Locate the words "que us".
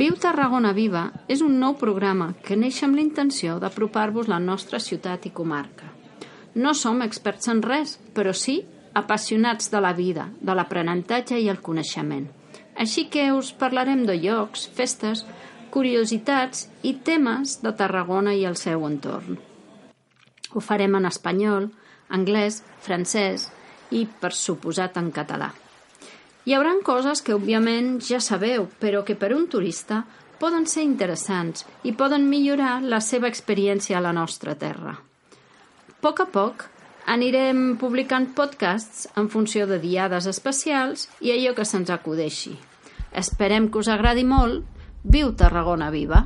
13.12-13.52, 43.70-43.92